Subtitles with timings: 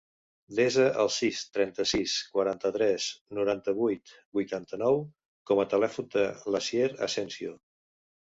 [0.59, 3.05] Desa el sis, trenta-sis, quaranta-tres,
[3.39, 4.99] noranta-vuit, vuitanta-nou
[5.51, 7.55] com a telèfon de l'Asier Asensio.